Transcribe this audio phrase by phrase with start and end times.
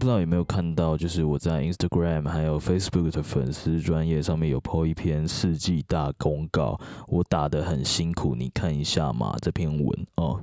[0.00, 0.10] 不。
[0.10, 10.42] 知道有没有看到，就是我在 Instagram 还有 Facebook 的粉丝专业上面有 po 一篇世纪大公告，我打的很辛苦，你看一下嘛这篇文哦。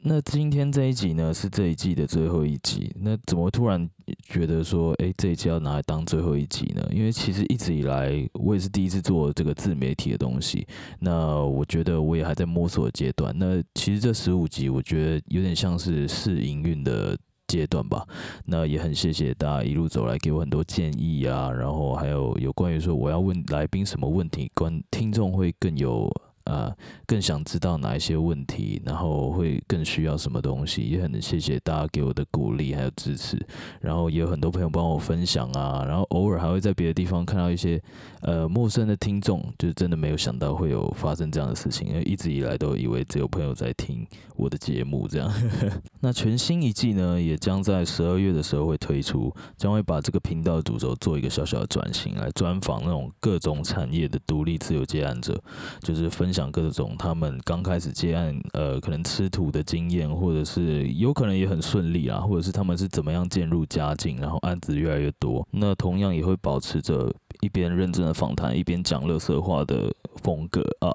[0.00, 3.88] 那今天这一集呢是这一季的最后一集，那怎么突然
[4.22, 6.86] 觉得说，哎，这一季要拿来当最后一集呢？
[6.92, 10.64] 因为其实一直以来我也是第一次做这个自媒体的东西，
[11.00, 13.34] 那我觉得我也还在摸索阶段。
[13.36, 17.18] 那其实这十五集我觉得有点像是试营运的。
[17.48, 18.06] 阶段吧，
[18.44, 26.08] 那也很谢谢大家一路走来给我很多建议啊，然后还有有关于说我要问来宾什么问题，观听众会更有。
[26.48, 26.74] 呃，
[27.06, 33.38] 更想知道哪一些问题，然后会更需要什么东西，也很谢谢大家给我的鼓励还有支持，
[33.82, 37.78] 然后也有很多朋友帮我分享啊，然后偶尔还会在别的地方看到一些
[38.22, 45.30] 呃陌生的听众，就真的没有想到会有发生这样的事情，因为一直以来都以为只有朋友在听我的节目这样。
[46.00, 55.38] 那全新一季呢，也将在十二月的时候会推出，将会把这个频道的主轴做一个小小的转型，来专访那种各种产业的独立自由接案者，
[55.82, 65.44] 就是分讲各种他们刚开始接案，呃，可能吃土的经验，或者是有可能也很顺利啊，或者是他们是怎么样渐入佳境，然后案子越来越多。
[65.50, 70.94] 那同样也会保持着一边认真的访谈，一边讲乐色话的风格啊。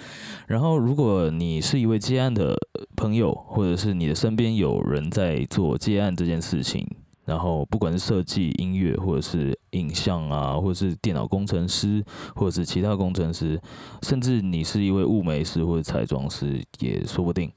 [0.48, 2.56] 然后，如果你是一位接案的
[2.96, 6.88] 朋友，或者是你的身边有人在做接案这件事情。
[7.28, 12.02] 然后，不管是设计、音乐，或者是影像啊，或者是电脑工程师，
[12.34, 13.60] 或者是其他工程师，
[14.00, 17.52] 甚至你是一位物美师或者彩妆师，也说不定。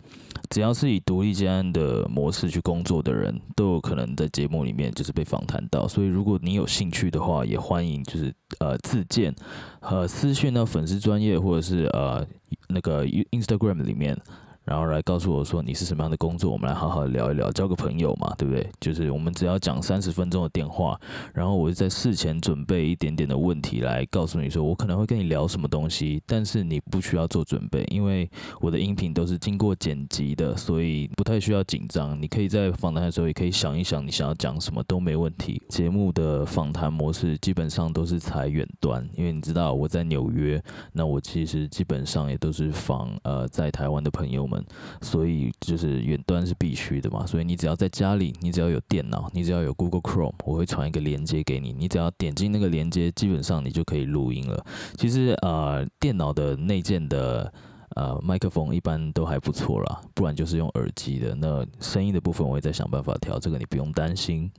[0.49, 5.87] 只要是以独立接案的模式去工作的人，都有可能在节目里面就是被访谈到。
[5.87, 9.33] 所以，如果你有兴趣的话，也欢迎就是呃自荐，
[9.79, 12.27] 呃私讯到粉丝专业，或者是呃
[12.67, 14.19] 那个 Instagram 里面。
[14.63, 18.69] 然后来告诉我说你是什么样的工作，我们来好好聊一聊，交个朋友嘛，对不对？
[18.79, 20.99] 就是我们只要讲三十分钟的电话，
[21.33, 28.29] 然后我就在事前准备一点点的问题来告诉你说我可能会跟你聊什么东西，但是你不需要做准备，因为
[28.59, 32.21] 我的音频都是经过剪辑的，所以不太需要紧张。
[32.21, 35.59] 你可以在访谈的时候也可以想一想你想要讲什么都没问题。
[35.69, 44.50] 节目的访谈模式基本上都是采远端，因为你知道我在纽约，那我其实基本上也都是访呃在台湾的朋友。
[44.51, 44.65] 们，
[45.01, 54.61] 所以就是远端是必须的嘛，所以你只要在家里，你只要有电脑，你只要有 Google Chrome，我会传一个连接给你，你只要点进那个连接，基本上你就可以录音了。
[54.97, 57.51] 其实呃，电脑的内建的
[57.95, 61.33] 呃麦克风一般都还不错啦，不然就是用耳机的。
[61.35, 64.51] 那声音的部分我会再想办法调，这个你不用担心。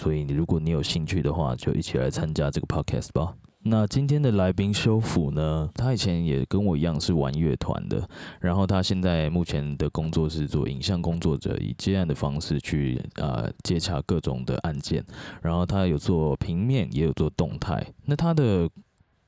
[0.00, 3.34] 所以你如果你有兴趣的话，就一起来参加这个 Podcast 吧。
[3.62, 5.68] 那今天的来宾修复呢？
[5.74, 8.08] 他以前也跟我一样是玩乐团的，
[8.40, 15.04] 然后他现在目前的工作是做影像工作者，以接案的方式去呃接洽各种的案件。
[15.42, 17.86] 然后他有做平面，也有做动态。
[18.06, 18.66] 那他的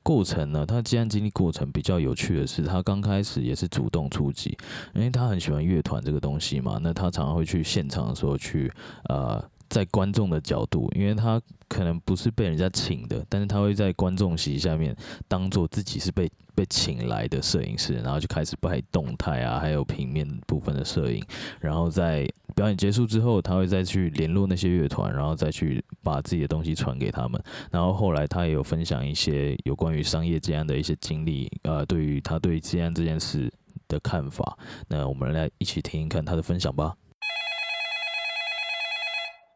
[0.01, 0.65] 过程呢？
[0.65, 4.57] 他接案经历过程比较有趣的是，他刚开始也是主动出击，
[4.95, 6.79] 因为他很喜欢乐团这个东西嘛。
[6.81, 8.71] 那他常常会去现场的时候去
[9.09, 9.47] 呃。
[9.73, 14.95] 在观众的角度，因为他可能不是被人家请的，但是他会在观众席下面
[15.27, 21.25] 当做自己是被被请来的摄影师，然后就开始拍动态啊，还有平面部分的摄影。
[21.59, 27.43] 然后在表演结束之后，他会再去联络那些乐团，然后再去把自己的东西传给他们。
[27.71, 33.51] 然后后来他也有分享一些有关于商业接案的一些经历，呃，对于他对接案这件事
[33.87, 34.55] 的看法。
[34.87, 36.93] 那我们来一起听一看他的分享吧。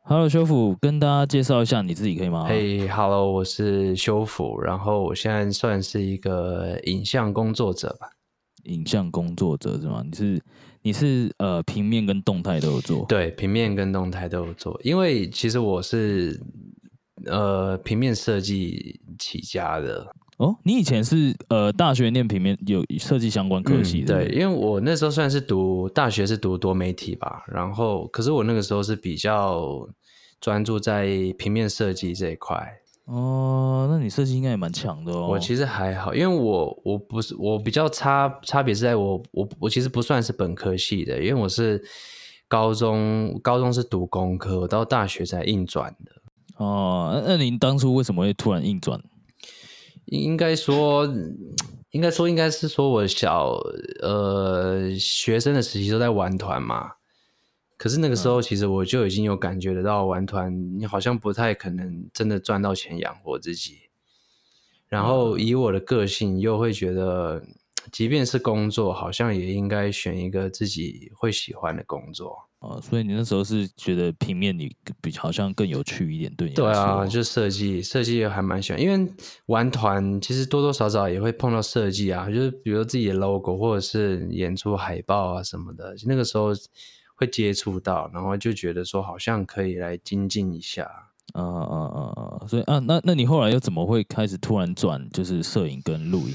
[0.10, 2.46] Hello，修复，跟大家介绍一下你自己可以吗？
[2.48, 8.08] 嘿，Hello，我是修复，然后我现在算是一个影像工作者吧。
[8.64, 10.02] 影像工作者是吗？
[10.10, 10.42] 你是
[10.82, 13.06] 你是呃平面跟动态都有做？
[13.10, 14.80] 对，平面跟动态都有做。
[14.82, 16.42] 因为其实我是
[17.26, 20.08] 呃平面设计起家的。
[20.38, 24.14] 哦，你以前是呃大学念平面有设计相关科系的？
[24.14, 29.90] 对，因为我那时候算是读大学是读多媒体吧，然后可是我那个时候是比较
[30.40, 31.08] 专注在
[31.40, 32.56] 平面设计这一块。
[33.06, 35.28] 哦，那你设计应该也蛮强的哦。
[35.28, 41.82] 我其实还好，因为我我不是我比较差差别是在我我我其实不算是本科系的，因为我是
[42.48, 46.12] 高中高中是读工科，我到大学才硬转的。
[46.58, 49.02] 哦，那那您当初为什么会突然硬转？
[50.08, 51.06] 应该说，
[51.92, 53.52] 应该说，应该是说我小
[54.02, 56.94] 呃学生的时期都在玩团嘛。
[57.78, 63.82] 可是那个时候，其实我就已经有感觉得到，玩团你好像不太可能真的赚到钱养活自己。
[64.88, 67.44] 然后以我的个性，又会觉得
[67.92, 72.38] 即便是工作，好像也应该选一个自己会喜欢的工作。
[72.60, 79.14] 哦，所以你那时候是觉得平面你比好像更有趣一点，对你对啊，就设计，设计还蛮喜欢，因为
[79.46, 86.48] 玩团其实多多少少也会碰到设计啊，就是比如自己的 logo 或者是演出海报啊什么的，那个时候
[87.16, 90.90] 会接触到，然后就觉得说好像可以来精进一下。
[91.34, 92.48] 啊啊啊啊！
[92.48, 96.34] 所以啊，那那你后来又怎么会开始突然转就是摄影跟录影？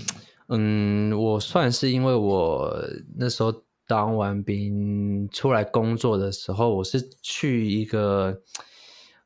[0.55, 2.71] 嗯，我算是因为我
[3.17, 8.39] 那时候当完兵出来工作的时候，我是去一个，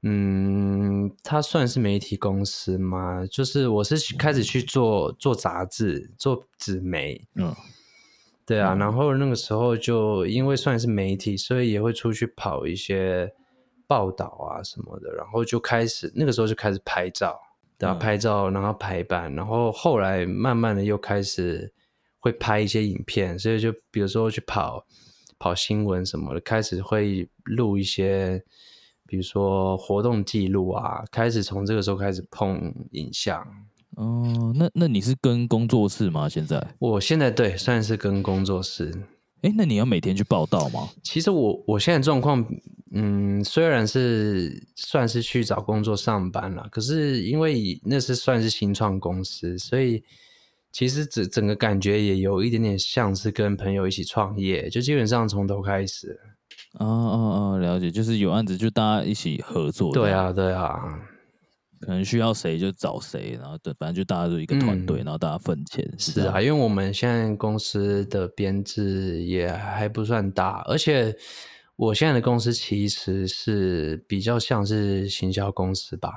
[0.03, 7.53] 嗯，他算是媒体公司嘛，就是我是开始去做做杂志，做纸媒，嗯，
[8.47, 13.33] 对啊，然后那个时候就因为算是媒体，所以也会出去跑一些
[13.89, 17.37] 报道啊什么的，然后就开始那个时候就开始拍照，
[17.79, 21.73] 对啊，嗯拍照，然后排版，然后后来慢慢的又开始
[22.19, 24.85] 会拍一些影片，所以就比如说去跑
[25.39, 28.43] 跑新闻什么的，开始会录一些，
[29.07, 33.47] 比如说活动记录啊，开始从这个时候开始碰影像。
[33.97, 36.29] 哦，那那你是跟工作室吗？
[36.29, 36.63] 现在？
[36.79, 38.93] 我现在对算是跟工作室，
[39.43, 40.89] 哎，那你要每天去报道吗？
[41.03, 42.45] 其实我我现在状况，
[42.93, 50.03] 嗯，虽然是算是去找工作上班了，可是因为那是算是新创公司，所以
[50.73, 56.19] 其实整整个感觉也有一点点像是跟朋友一起创业，就基本上从头开始。
[56.79, 57.59] 哦哦哦！
[57.59, 59.93] 了解，就是有案子就大家一起合作。
[59.95, 60.77] 对，啊，对啊，
[61.81, 65.87] 可能需要谁就找谁，然后对，反正就大家就一个团队，嗯然后大家分钱。
[65.99, 71.15] 是啊，因为我们现在公司的编制也还不算大，而且
[71.77, 76.11] 我现在的公司其实是比较像是行销公司吧。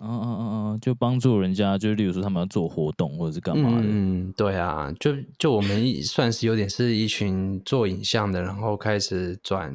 [0.00, 3.82] 嗯嗯嗯嗯，就帮助人家，就例如说他们要做活动或者是干嘛的。
[3.82, 9.74] 嗯，对啊，就就我们算是有点是一群做影像的，然后开始转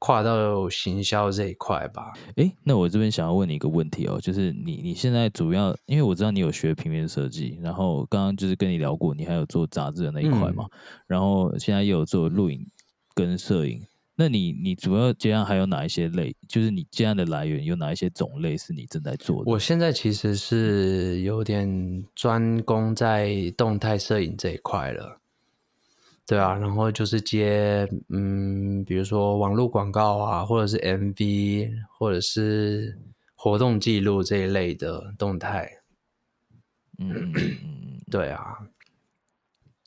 [0.00, 2.12] 跨到行销这一块吧。
[2.34, 10.66] 诶，那我这边想要问你一个问题哦，就是你你现在主要，因为我知道你有学平面设计，然后刚刚就是跟你聊过，你还有做杂志的那一块嘛，
[11.06, 12.66] 然后现在也有做录影
[13.14, 13.80] 跟摄影。
[14.16, 16.36] 那你你主要接案还有哪一些类？
[16.46, 19.50] 就是你接案的来源有哪一些种类是你正在做的？
[19.50, 25.18] 我现在其实是有点专攻在动态摄影这一块了。
[26.30, 31.68] 对啊，然后就是接嗯，比如说网络广告啊，或者是 MV，
[31.98, 32.96] 或者是
[33.34, 35.68] 活动记录这一类的动态。
[37.00, 37.32] 嗯
[38.08, 38.58] 对啊，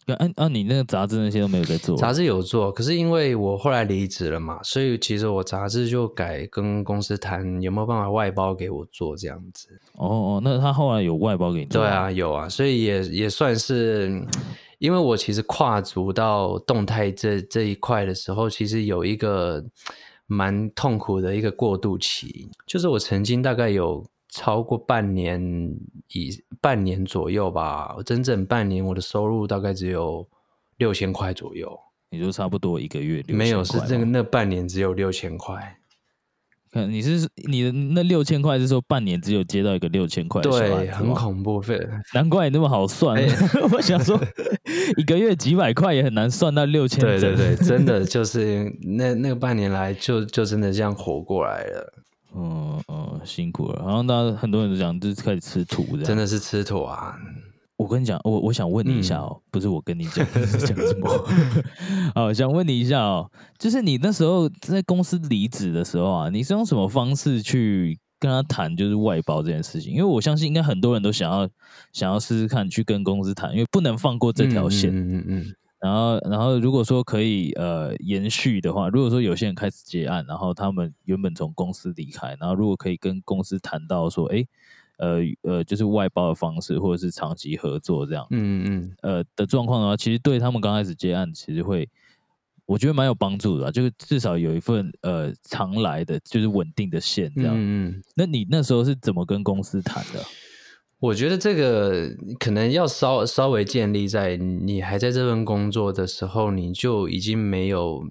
[0.05, 9.79] 那，按按你那个杂志那些都没有在做，杂志有做，可是因为我后来离职了嘛，所以其实我杂志就改跟公司谈有没有办法外包给我做这样子。
[9.93, 11.65] 哦哦，那他后来有外包给你？
[11.67, 14.21] 对啊，有啊，所以也也算是，
[14.83, 19.63] 因为我其实跨足到动态这这一块的时候，其实有一个
[20.27, 25.41] 蛮痛苦的一个过渡期，就是我曾经大概有超过半年
[26.09, 30.27] 以半年左右吧，整整半年我的收入大概只有
[30.75, 31.79] 六千块左右，
[32.09, 35.77] 也就差不多一个月6000没有是这个那半年只有六千块，
[36.73, 41.79] 看你是你的那六千块是说半年只有接到一个六千块对，很恐怖，费
[42.13, 43.15] 难怪你那么好算。
[43.21, 43.27] 哎
[43.71, 44.19] 我想说，
[44.97, 46.99] 一个月几百块也很难算到六千。
[46.99, 51.93] 对对 对，真的就是那那个半年来就就真的这样活过来了，
[52.35, 53.83] 嗯嗯，辛苦了。
[53.85, 56.03] 然后大家很多人都讲，就是开始吃土的。
[56.03, 57.15] 真的是吃土啊！
[57.77, 61.09] 我跟你讲，我我想问你一下哦，不是我跟你讲， 是讲什么？
[62.13, 69.91] 好，想问你一下哦，就是你那时候在公司离职的时候啊，你是用什么方式去跟他谈，就是外包这件事情？
[69.91, 71.49] 因为我相信应该很多人都想要
[71.91, 74.91] 想要试试看去跟公司谈，因为不能放过这条线。
[74.91, 84.45] 嗯嗯嗯嗯，然后，然后如果说可以呃延续的话，如果说有些人开始接案，然后他们原本从公司离开，然后如果可以跟公司谈到说，哎，
[84.97, 91.89] 呃呃，就是外包的方式，或者是长期合作这样，嗯嗯呃的状况的话，其实对他们刚开始接案，其实会
[92.65, 97.53] 我觉得蛮有帮助的啊、就是至少有一份呃常来的，就是稳定的线这样。
[97.55, 100.23] 嗯嗯，那你那时候是怎么跟公司谈的？
[100.99, 102.09] 我觉得这个
[102.39, 108.05] 可能要稍稍微建立在你还在这份工作的时候，你就已经没有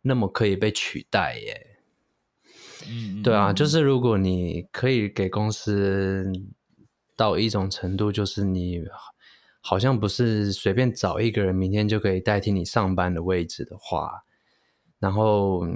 [0.00, 1.69] 那么可以被取代耶。
[2.88, 6.24] 嗯，对啊，嗯就是如果你可以给公司
[7.16, 8.82] 到一种程度，就是你
[9.60, 14.22] 好像不是随便找一个人明天就可以代替你上班的位置的话，
[14.98, 15.66] 然后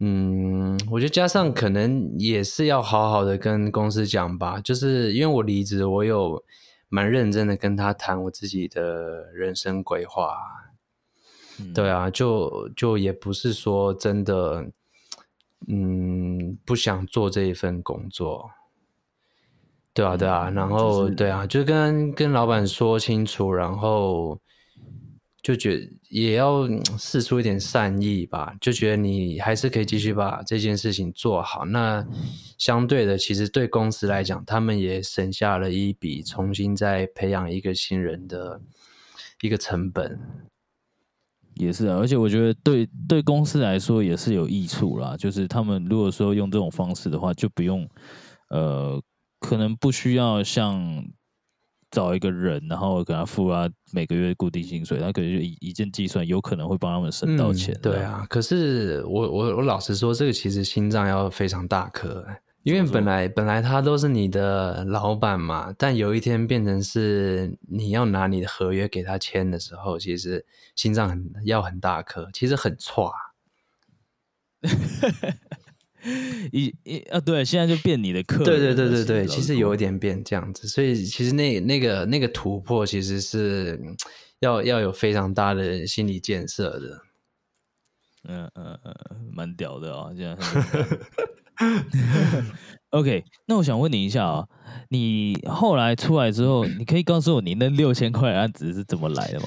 [0.00, 6.42] 嗯，我觉得加上可能也是要好好的跟公司讲吧，就是因为我离职，我有
[6.88, 10.36] 蛮认真的跟他谈我自己的人生规划。
[11.60, 14.72] 嗯对啊，就就也不是说真的，
[15.68, 18.50] 嗯，不想做这一份工作。
[19.94, 24.40] 对啊，对啊，嗯然后、就是对啊，就跟跟老板说清楚，然后
[25.42, 31.64] 就觉得也要嗯试出一点善意吧，就觉得你还是可以继续把这件事情做好。
[31.66, 32.06] 那
[32.56, 38.60] 相对的，其实对公司来讲，他们也省下了一笔重新再培养一个新人的
[39.42, 40.18] 一个成本。
[41.54, 45.16] 也是啊，而且我觉得对对公司来说也是有益处啦。
[45.16, 47.88] 就是他们如果说用这种方式的话，就不用
[48.50, 49.00] 呃，
[49.40, 51.04] 可能不需要像
[51.90, 62.26] 找一个人，然后给他付啊每个月固定薪水，他可能就一一键计算，有可能会帮他们省到钱、对，啊，可是我我我老实说，这个其实心脏要非常大颗，
[62.62, 73.10] 因为本来本来他都是你的老板嘛，但有一天变成是你要拿你的合约给他签的时候，其实心脏很要很大颗，其实很差。
[76.52, 78.74] 一一啊，对，现在就变你的客人对了。
[78.74, 83.96] 对对对对，其实有一点变这样子，所以其实那那个那个突破其实是嗯
[84.40, 87.02] 要要有非常大的心理建设的。
[88.24, 88.94] 嗯嗯嗯，
[89.32, 90.36] 蛮屌的啊，这样。
[92.90, 94.46] OK，那我想问你一下啊，
[94.90, 99.46] 你后来出来之后，你可以告诉我你那六千块的案子是怎么来的吗？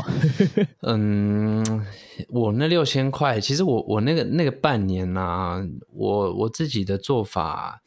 [0.81, 1.85] 嗯，
[2.29, 7.81] 我那六千块，其实我我那个那个半年呐、我我自己的做法，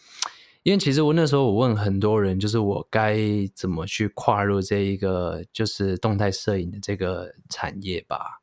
[0.63, 3.19] 因为其实我那时候我问很多人，就是我该
[3.53, 8.38] 怎么去跨入这一个就是动态摄影的这个产业吧。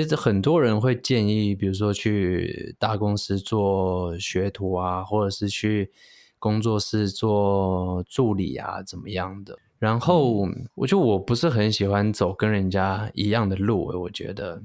[0.00, 5.90] 其实很多人会建议，比如说去大公司做学徒啊，或者是去
[6.38, 9.58] 工作室做助理啊，怎么样的。
[9.76, 14.62] 然后我就我不是很喜欢走跟人家一样的路，我觉得。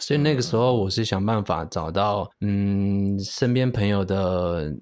[0.00, 4.74] 所以那个时候我是想办法找到嗯身边朋友的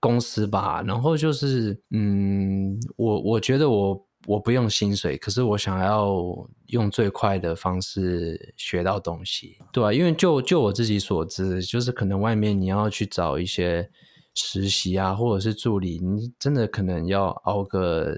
[0.00, 6.22] 公司吧，然后就是嗯我我觉得我我不用薪水，可是我想要
[6.66, 13.90] 用最快的方式学到东西，对啊，因为就就我自己所知，就是可能外面你要去找一些
[14.34, 18.14] 实习啊，或者是助理，你真的可能要熬个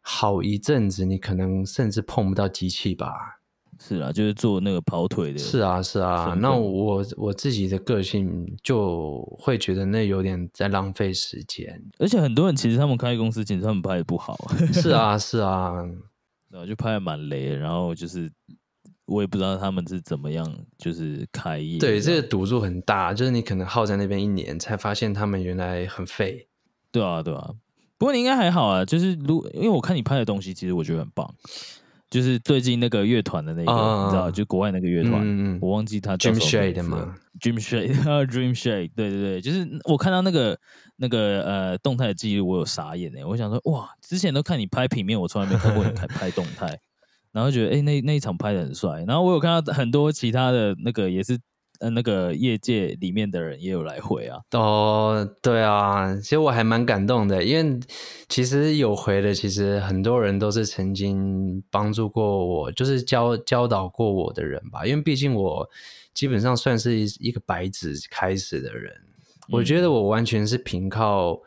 [0.00, 3.35] 好一阵子，你可能甚至碰不到机器吧。
[3.78, 5.38] 是啊，就是做那个跑腿的。
[5.38, 6.36] 是啊，是啊。
[6.40, 11.82] 那我我自己的个性就会觉得那有点在浪费时间。
[11.98, 14.36] 而且很多人其实他们开公司，其实他们拍的不好，
[14.72, 15.72] 是啊，是啊。
[16.48, 18.30] 然后就拍的蛮雷的，然后就是
[19.04, 26.48] 我也不知道他们是怎么样，就是开业对，这个赌注很大，就是你可能耗在那边一年，才发现他们原来很废。
[26.90, 27.50] 对啊，对啊。
[27.98, 31.34] 不过你应该还好啊，就是如因为我看你拍的东西，其实我觉得很棒。
[32.08, 37.06] 就是最近那个乐团的那个，啊你知道，就国外那个乐团，我忘记他叫 Dream 什么 Shade 名字了。
[37.06, 40.58] 吗？Dream Shade， 啊，Dream Shade，对对对，就是我看到那个
[40.96, 46.78] 那个呃动态的记录，我有傻眼哎，我想说哇，之前都看你拍平面，我从来没看过你拍 拍动态，
[47.32, 51.36] 然后觉得哎、诶那那一场拍的很帅，然后我有看到很多其他的那个也是
[51.80, 57.80] 呃那个业界里面的人也有来回啊，哦，对啊，其实我还蛮感动的，因为
[58.28, 64.86] 其实有回的，其实很多人都是曾经帮助过我，就是教教导过我的人吧。
[64.86, 65.68] 因为毕竟我
[66.14, 68.92] 基本上算是一一个白纸开始的人，
[69.48, 71.40] 我觉得我完全是凭靠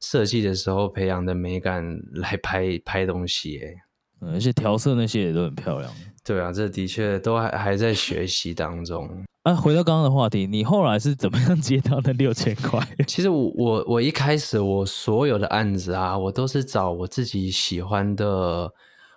[0.00, 3.60] 设计的时候培养的美感来拍拍东西
[4.20, 5.92] 而且调色那些也都很漂亮。
[6.24, 9.24] 对啊，这的确都还还在学习当中。
[9.46, 12.84] 啊，回到刚刚的话题，你后来是怎么样接到那六千块？
[13.06, 18.68] 其实我我我一开始我所有的案子啊，我都是找我自己喜欢的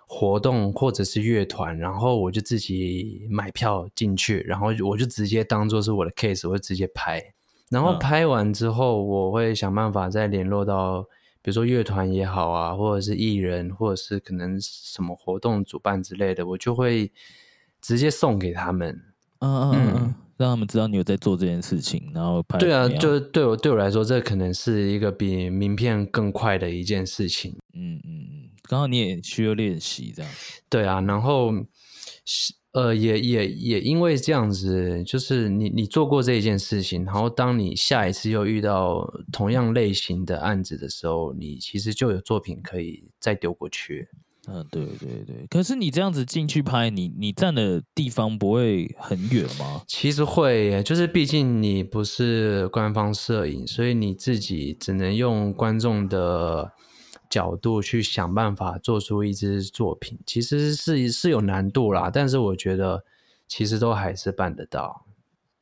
[0.06, 7.20] 活动或者是乐团，然后我就自己买票进去，然后我就直接当做是我的 case，我就直接拍。
[7.68, 11.02] 然后嗯拍完之后，我会想办法再联络到，
[11.42, 17.10] 比如说乐团也好啊，或者是艺人，或者是可能什么活动主办之类的，我就会
[17.82, 18.96] 直接送给他们。
[19.40, 27.54] 嗯嗯嗯让他们知道你有在做这件事情，然后拍对啊，就对我对我来说，这可能是一个比名片更快的一件事情。
[27.74, 30.32] 嗯嗯嗯，刚好你也需要练习这样。
[30.70, 31.52] 对啊，然后
[32.24, 44.08] 是呃，也也也因为这样子，就是你你做过这一件事情，然后当你下一次又遇到同样类型的案子的时候，你其实就有作品可以再丢过去。
[44.48, 45.46] 嗯，对对对。
[45.50, 49.82] 可是你这样子进去拍，你你站的地方不会很远吗？
[49.86, 56.72] 其实会耶，就是毕竟你不是官方摄影，所以你自己只能用观众的
[57.28, 62.10] 角度去想办法做出一支作品，其实是是有难度啦。
[62.12, 63.04] 但是我觉得
[63.46, 65.04] 其实都还是办得到。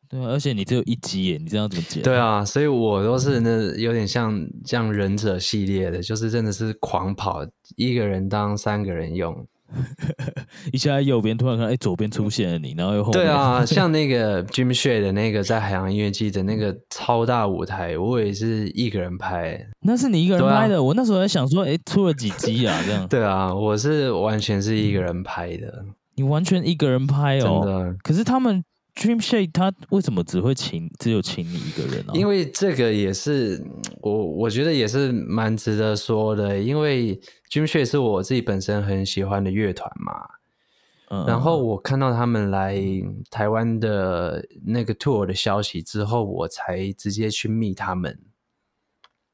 [0.08, 2.02] 对，啊而且你只有一集耶，你这样怎么剪？
[2.02, 7.46] 对啊，所以我都是那有点像像忍者系列的，就是真的是狂跑，
[7.76, 9.46] 一个人当三个人用。
[10.72, 19.62] 一下在右边，突然看，哎，左边出现了你，然后又后对啊， 像那个 Jim Shea 的那个在海洋音乐季的那个超大舞台，我也是一个人拍。
[19.82, 20.82] 那是你一个人拍的？
[20.82, 22.80] 我那时候在想说，哎，出了几集啊？
[22.86, 23.06] 这样？
[23.08, 25.84] 对啊，我是完全是一个人拍的。
[26.14, 27.60] 你完全一个人拍哦？
[27.62, 27.96] 真的？
[28.02, 28.64] 可是他们
[28.98, 32.12] Dream Shake 他为什么只会请只有请你一个人呢？
[32.14, 33.64] 因为这个也是
[34.02, 37.20] 我我觉得也是蛮值得说的，因为。
[37.50, 40.12] Dream Shea 是我自己本身很喜欢的乐团嘛，
[41.08, 42.78] 嗯，然后我看到他们来
[43.30, 48.20] 台湾的那个 tour 的消息之后，我才直接去密他们。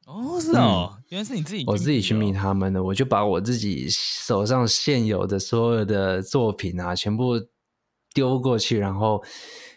[0.06, 7.33] 哦，是哦，原来是你自己，我自己去密他们的，我就把我自己手上现有的所有的作品啊，全部
[8.14, 9.23] 丢过去，然后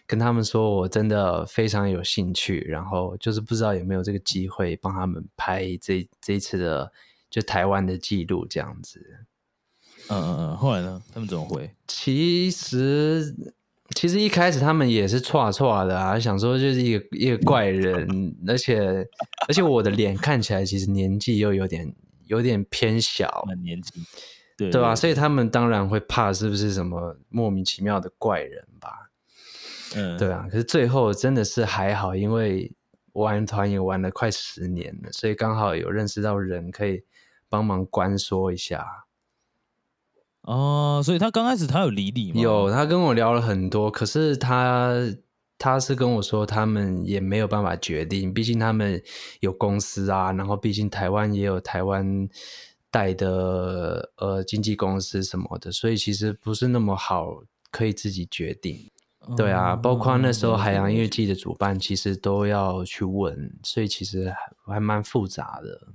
[0.06, 6.90] 跟他们说我真的非常有兴趣，然后就是不知道有没有这个机会帮他们拍这这一次的。
[7.30, 8.98] 就台湾的记录这样子，
[10.08, 11.02] 嗯嗯嗯，后来呢？
[11.12, 11.70] 他们怎么回？
[11.86, 13.36] 其实
[13.94, 19.06] 其实一开始他们也是错错的啊，想说就是一个一个怪人，而且
[19.46, 21.94] 而且我的脸看起来其实年纪又有点
[22.28, 24.02] 有点偏小，很年轻，
[24.58, 24.94] 对对吧？
[24.94, 29.10] 所以他们当然会怕是不是什么莫名其妙的怪人吧？
[29.96, 30.46] 嗯，对啊。
[30.50, 32.70] 可是最后真的是还好，因为
[33.14, 37.04] 玩团也玩了快十年了，所以刚好有认识到人可以。
[37.50, 38.86] 帮忙关说一下
[40.42, 42.40] 哦，所以他刚开始他有理你吗？
[42.42, 44.92] 有，他跟我聊了很多，可是他
[45.56, 49.02] 他是跟我说，他们也没有办法决定，毕竟他们
[49.40, 52.28] 有公司啊，然后毕竟台湾也有台湾
[52.98, 58.90] 带的呃经纪公司什么的，所以其实不是那么好可以自己决定。
[59.36, 65.88] 对啊，包括那时候海洋音乐季的主办，其实都要去问，所以其实还还蛮复杂的。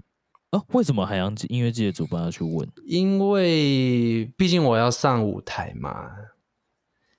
[0.51, 2.65] 哦，为什么海洋音乐季的主办要去问？
[2.85, 6.09] 因为毕竟我要上舞台嘛，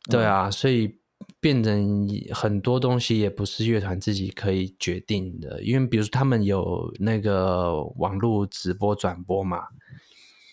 [0.08, 0.96] 对啊，所以
[1.44, 5.62] 变成很多东西也不是乐团自己可以决定的。
[5.62, 9.58] 因为比如说他们有那个网络直播转播嘛，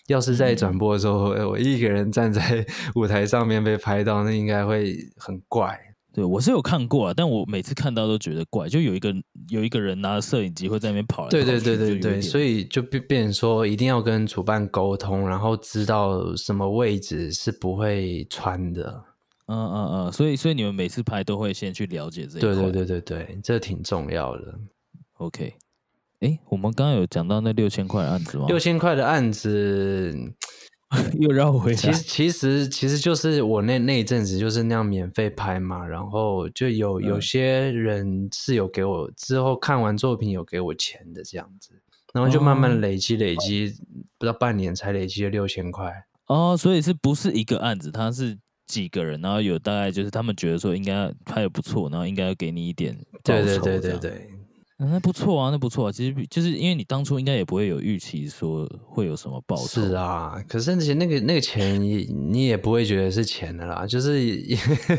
[0.06, 5.80] 要是在转播的时候我一个人站在 舞台上面被拍到，那应该会很怪。
[6.12, 9.14] 对，我是有看过啊，但我每次看到都觉得怪，就有一个
[9.48, 11.42] 有一个人拿着摄影机会在那边跑来跑去。
[11.42, 19.02] 对对对对对，所以就变变成说一定要跟主办沟通，然后知道什么位置是不会穿的。
[19.52, 22.54] 嗯嗯嗯，所以所以你们每次拍都会先去了解这一块。
[22.54, 24.58] 对对对对对，这挺重要的。
[25.18, 25.54] OK，
[26.20, 28.46] 哎，我们刚刚有讲到那六千块的案子吗？
[28.48, 30.32] 六千块的案子。
[31.18, 31.74] 又绕回来。
[31.74, 41.70] 其实其实其实就是我那那一阵子就是那样免费拍嘛，然后就有有些人是有给我之后看完作品有给我钱的这样子，
[42.12, 43.72] 然后就慢慢累积累积，
[44.18, 45.90] 不到半年才累积了六千块。
[46.26, 47.90] 哦，所以是不是一个案子？
[47.90, 49.20] 他是几个人？
[49.20, 54.28] 然后有大概就是他们觉得说应该拍的不错，然后应该要给你一点对对对对对。
[54.84, 55.92] 那不错啊，那不错啊。
[55.92, 59.66] 其实就是因为你当初应该也不会有预期说会有什么报酬。
[59.66, 64.18] 是啊，可是那些那个那个钱，你你也不会觉得是钱的啦，就是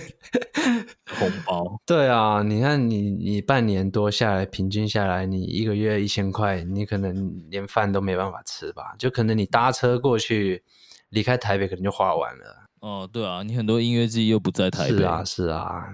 [1.20, 1.78] 红包。
[1.86, 8.96] 对啊，你看你你半年多下来，平均下来，你一个月一千块，你可能连饭都没办法吃吧？
[8.98, 10.64] 就可能你搭车过去，
[11.10, 12.63] 离开台北可能就花完了。
[12.84, 14.98] 哦，对啊，你很多音乐季又不在台北。
[14.98, 15.86] 是啊，是啊。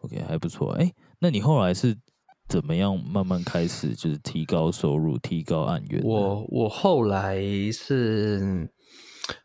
[0.00, 0.72] OK，还不错。
[0.72, 1.96] 哎，那你后来是？
[2.46, 6.02] 怎么样慢慢开始就是提高收入、提高案源？
[6.04, 7.40] 我我后来
[7.72, 8.68] 是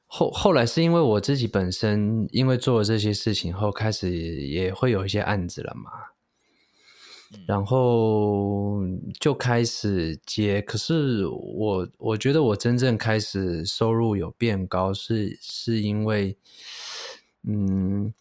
[0.06, 5.90] 后后来是因为我自己本身因为做了这些事情后，开始也会有一些案子了嘛，
[7.46, 8.82] 然后
[9.20, 10.62] 就开始接。
[10.62, 16.38] 可是我我觉得我真正开始收入有变高，是是因为，
[17.48, 18.14] 嗯，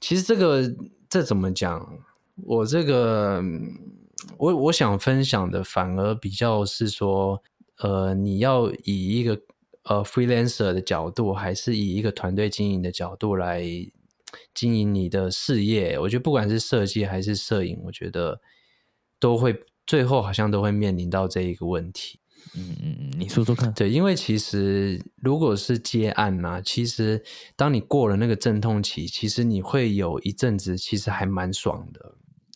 [0.00, 0.74] 其实这个
[1.08, 1.98] 这怎么讲？
[2.44, 3.42] 我这个。
[4.38, 7.42] 我我想分享的反而比较是说，
[7.78, 9.38] 呃，你要以一个
[9.82, 13.62] 呃 freelancer 的角度，还是以一个团队经营的角度来
[14.54, 15.98] 经营你的事业？
[15.98, 18.40] 我觉得不管是设计还是摄影，我觉得
[19.18, 22.20] 都会最后好像都会面临到这一个问题。
[22.56, 23.72] 嗯嗯嗯，你说说看。
[23.72, 27.22] 对，因为其实如果是接案呢，其实
[27.56, 32.14] 当你过了那个阵痛期，其实你会有一阵子其实还蛮爽的。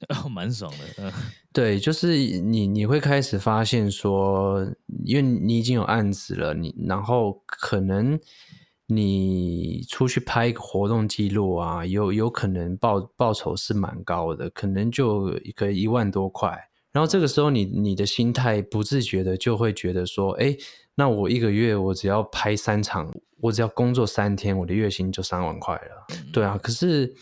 [0.15, 1.05] 哦，蛮爽的。
[1.05, 1.13] 嗯
[1.51, 4.65] 对，就是你你会开始发现说，
[5.05, 8.21] 因为你已经有案子了，你然后可能
[8.89, 16.51] 你出去拍一个活动记录啊，有有可能报报酬是蛮高的，可能就一个一万多块。
[16.91, 20.57] 然后这个时候你你的心态不自觉的就会觉得说，哎，
[20.97, 26.07] 那我一个月我只要拍三场，我只要工作三天，我的月薪就三万块了。
[26.33, 27.15] 对啊，可是。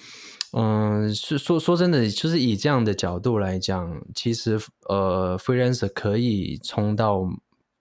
[0.52, 7.28] 嗯，是说说真的，就是以这样的角度来讲，其实呃，freelancer 可以冲到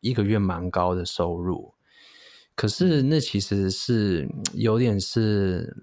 [0.02, 1.74] 一个月蛮高的收入，
[2.55, 5.75] 可是那其实是有点是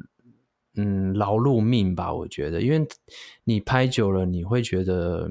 [0.74, 2.86] 嗯劳碌命吧，我觉得，因为
[3.44, 5.30] 你拍久了，你会觉得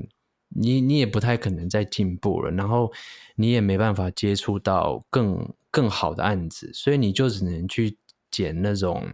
[0.49, 2.91] 你你也不太可能再进步了，然后
[3.35, 7.97] 你也没办法接触到更更好的案子，所以你就只能去
[8.29, 9.11] 捡那种。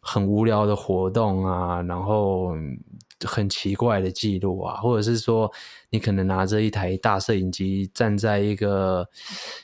[0.00, 2.52] 很无聊的活动啊，然后
[3.24, 5.50] 很奇怪的记录啊，或者是说
[5.90, 9.08] 你可能拿着一台大摄影机站在一个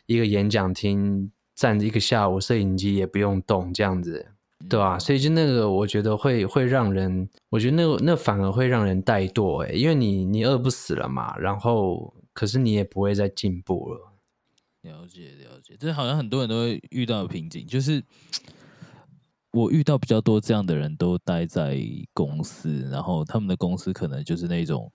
[0.07, 4.27] 一个演讲厅站一个下午，摄影机也不用动，这样子，
[4.69, 4.99] 对吧？
[4.99, 14.13] 所以就那个，我觉得会会让人，我觉得那那反而会让人怠惰，哎，因为你你饿不死了嘛，然后可是你也不会再进步了。
[14.81, 18.03] 了解了解，这好像很多人都会遇到的瓶颈，就是。
[19.53, 21.79] 我遇到比较多这样的人都待在
[22.13, 24.91] 公司，然后他们的公司可能就是那种，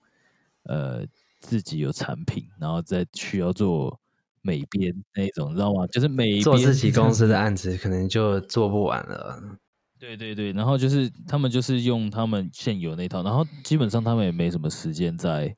[0.64, 1.06] 呃，
[1.40, 3.98] 自己有产品，然后再需要做
[4.42, 5.86] 美编那种，知道吗？
[5.86, 9.58] 就是美做自己公司的案子，可能就做不完了。
[9.98, 15.56] 对对对，然后就是他们就是用他们现有那套，然后基本上他们也没什么时间在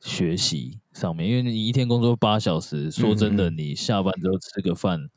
[0.00, 5.08] 学习上面，因为你一天工作八小时，说真的，你下班之后吃个饭，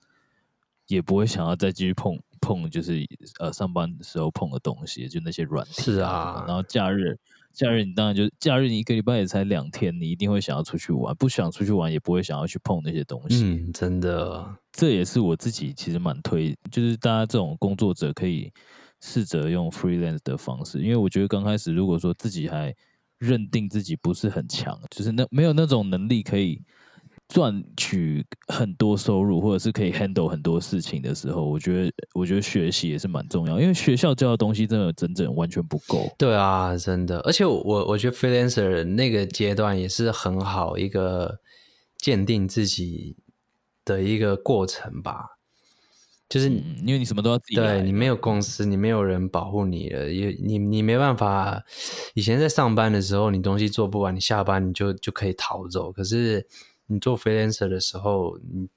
[0.88, 2.20] 也不会想要再继续碰。
[2.46, 3.04] 碰就是
[3.40, 5.82] 呃上班的时候碰的东西，就那些软体。
[5.82, 7.18] 是啊，然后假日，
[7.52, 13.44] 假日你当然就假日，你一个礼拜也才两天，你一定会想要出去玩，不想出去玩也不会想要去碰那些东西。
[13.44, 18.52] 嗯，真的，这也是我自己其实蛮推，就是大家这种工作者可以
[19.02, 22.72] 试着用 freelance 的方式，因为我觉得刚开始如果说自己还
[23.18, 26.62] 认定自己不是很强，就是那没有那种能力可以。
[27.28, 36.08] 赚取很多收入，或者是可以 handle 很多事情的时候，我觉得，我觉得学习也是蛮重要，因为学校教的东西真的整整完全不够。
[36.20, 41.40] 对啊，真的，而且我我觉得 freelancer 那个阶段也是很好一个
[41.98, 43.18] 鉴定自己
[43.84, 45.32] 的一个过程吧。
[46.30, 51.64] 就是因为你什么都要自己，对你没有公司，你没有人保护你了，也你你没办法。
[52.14, 56.48] 以前在上班的时候，你东西做不完，你下班你就就可以逃走，可是。
[56.88, 58.68] 你做 freelancer 的时候，你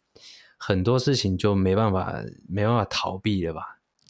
[0.56, 3.60] 很多事情就没办法没办法逃避了吧？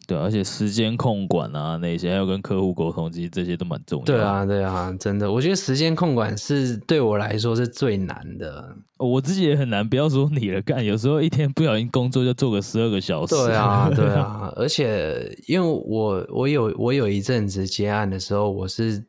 [0.06, 4.04] 对，而且时间控管啊，那些还要跟客户沟通，其实这些都蛮重要。
[4.06, 8.74] 对啊，对啊，真的，我觉得时间控管是对我来说是最难的。
[8.96, 13.34] 我自己也很难，不要说你了，干有时候一天不小心工作就做个十二个小时。
[13.34, 19.04] 对啊， 对啊，而且因为我我有我有一阵子接案的时候，我是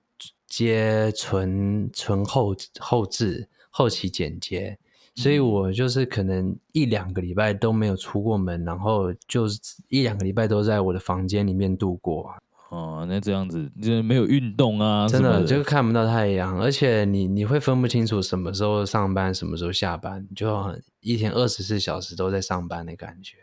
[0.47, 3.47] 接纯纯后后置。
[3.69, 4.77] 后期剪接，
[5.15, 12.33] 所以我就是可能一两个礼拜都没有出过门，然后就是一两个礼拜都在我的房间里面度过。
[12.69, 23.37] 哦，那这样子就没有运动啊，真的就看不到太阳，而且你你会分不清楚什么时候上班，什么时候下班，就一天二十四小时都在上班的感觉。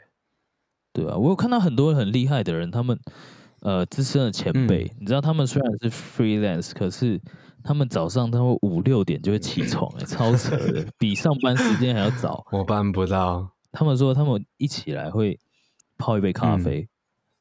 [0.93, 2.99] 对啊，我有看到很多很厉害的人，他们
[3.61, 7.21] 呃资深的前辈，你知道他们虽然是 freelance，可是。
[7.67, 12.47] 他们早上他会五六点就会起床，哎， 超扯的，比上班时间还要早。
[12.53, 13.51] 我办不到。
[13.73, 15.39] 他们说他们一起来会
[15.99, 16.89] 泡一杯咖啡，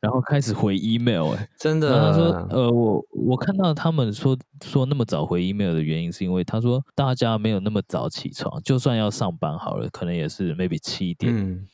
[0.01, 2.11] 然后开始回 email，哎，真的。
[2.11, 11.65] 他说，呃，我我看到他们说说那么早回 email 的原因，是因为他说大家没有那么早起床，就算要上班好了，可能也是 maybe 七点。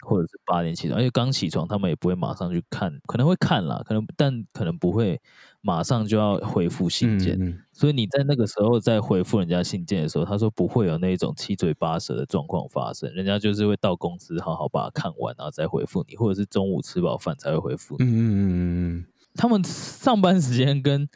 [0.00, 5.20] 或者是八点起床，而且刚起床，他们也不会马上去看，可能会看啦，可能但可能不会
[5.60, 7.38] 马上就要回复信件。
[7.72, 18.04] 所以你在那个时候在回复人家信件的时候，他说不会有那种七嘴八舌的状况发生，人家就是会到公司好好把它看完，然后再回复你，或者是中午吃饱饭才会回复你。
[18.04, 21.08] 嗯嗯嗯嗯，他们上班时间跟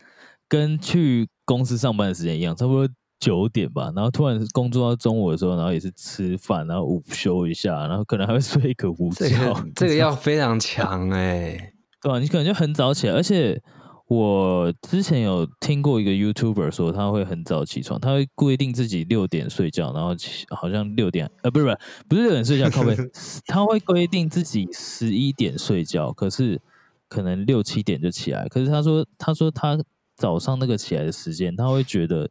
[0.49, 2.89] 跟去公司上班的时间一样，差不多。
[3.23, 9.65] 九点吧，然后突然工作到中午的时候，然后也是吃饭，然后午休一下，然后可能还会睡一个午觉。
[9.77, 12.19] 这个要非常强哎，对吧？
[12.19, 13.63] 你可能就很早起来，而且
[14.09, 20.17] 我之前有听过一个 YouTuber 说，他会很早起床，他会规定自己六点睡觉，然后
[20.51, 22.97] 好像六点呃，不是不是不是六点睡觉，靠背，
[23.47, 26.61] 他会规定自己十一点睡觉，可是
[27.09, 28.49] 可能六七点就起来。
[28.49, 29.79] 可是他说他说他。
[30.15, 32.31] 早上那个起来的时间，他会觉得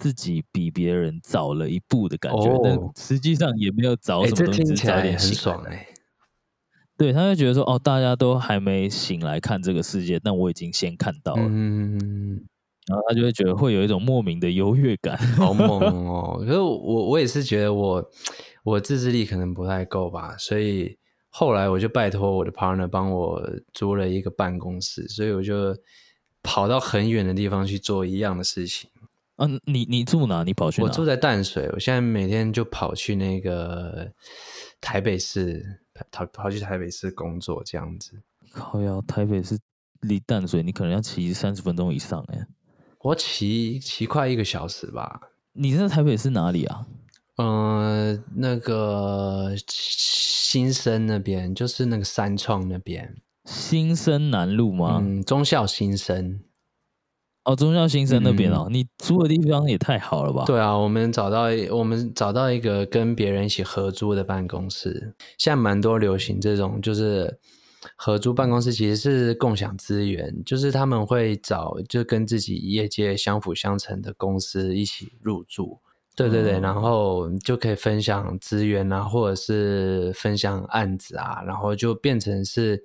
[0.00, 5.34] 自己比别人早了一步的感觉，但哦实际上也没有早什么东西，只是早听起来很点醒。
[5.34, 5.86] 爽哎。
[6.96, 12.44] 对，他会觉得说，哦，大家都还没醒来看这个世界，但我已经先看到了，嗯，
[12.86, 15.16] 然后他就会觉得会有一种莫名的优越感。
[15.36, 16.42] 好 猛哦！
[16.46, 18.10] 可是我我也是觉得我
[18.64, 20.98] 我自制力可能不太够吧，所以
[21.30, 25.74] 后来我就拜托我的 partner 帮我租了一个办公室，所以我就
[26.42, 28.90] 跑到很远的地方去做一样的事情。
[29.40, 30.44] 嗯、你你住哪？
[30.44, 30.88] 你跑去哪？
[30.88, 34.10] 我住在淡水，我现在每天就跑去那个
[34.80, 38.12] 台北市，跑跑去台北市工作这样子。
[38.52, 39.58] 靠呀，台北市
[40.00, 42.46] 离淡水，你可能要骑三十分钟以上哎。
[43.00, 45.20] 我骑骑快一个小时吧。
[45.52, 46.86] 你在台北是哪里啊？
[47.36, 54.98] 嗯、那个新生那边，就是那个三创那边，新生南路吗？
[55.00, 56.40] 嗯，中校新生。
[57.44, 60.44] 哦，中校新生那边哦，嗯你租的地方也太好了吧？
[60.46, 67.38] 对啊，我们找到我们找到一个跟别人一起合租的办公室，现在蛮多流行这种，就是
[67.96, 75.78] 合租办公室其实是共享资源，就是他们会找就跟自己业界相辅相成的公司一起入住。
[76.14, 82.84] 对对对，嗯然后就可以分享资源啊，或者是分享案子啊，然后就变成是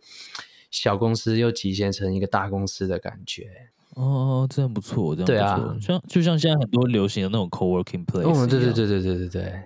[0.72, 3.50] 小公司又集结成一个大公司的感觉。
[3.96, 5.70] 哦，这样不错，这样对不错。
[5.70, 9.64] 啊像就像现在很多流行的那种 co-working place，哦，对对对对对对对，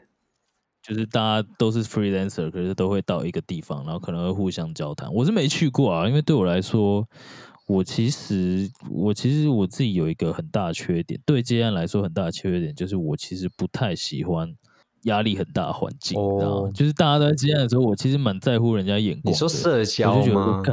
[0.81, 5.11] 就是大家都是 freelancer，可是都会到一个地方，然后可能会互相交谈。
[5.13, 7.05] 我是没去过啊，因为对我来说，
[7.67, 14.53] 我其实我其实我自己有一个很大的缺点，对接案来说很大的缺点就是我其实不太喜欢
[15.03, 16.71] 压力很大的环境，你知道吗哦？
[16.73, 19.33] 就是大家都在接案的时候，我其实蛮在乎人家眼光。
[19.33, 20.63] 你说社交我就觉得吗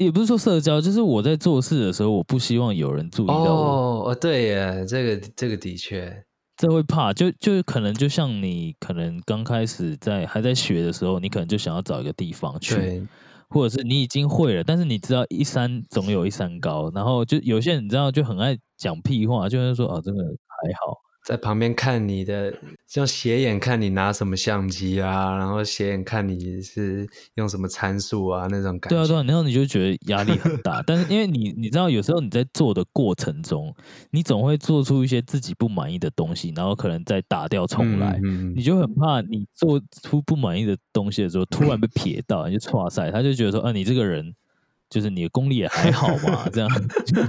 [0.00, 3.44] 也不是说社交，就是我在做事的时候，我不希望有人注意到我。
[3.44, 6.24] 哦哦，对耶，这个这个的确，
[6.56, 13.06] 这会怕，就就可能就像你可能刚开始在还在学的时候，你可能就想要找一个地方去，对，
[13.50, 22.52] 或者是你已经会了，但是你知道一山总有一山高，然后就有些人你知道就很爱讲屁话，就是说哦，这个还好，在旁边看你的，
[22.86, 28.96] 像斜眼看你拿什么相机啊，然后斜眼看你是用什么参数啊，那种感觉。
[28.96, 33.74] 对啊对啊，然后你就觉得压力很大，但是因为你你知道有时候你在做的过程中，
[34.10, 44.34] 你总会做出一些自己不满意的东西，然后可能再打掉重来，嗯嗯你就很怕你做出不满意的东西的时候，突然被撇到，你就哇塞，他就觉得说，啊，你这个人
[44.90, 46.68] 就是你的功力也还好嘛， 这样
[47.06, 47.22] 就